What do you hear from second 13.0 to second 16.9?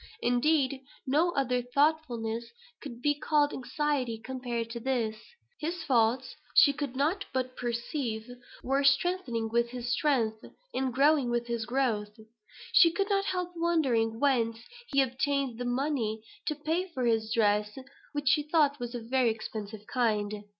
not help wondering whence he obtained the money to pay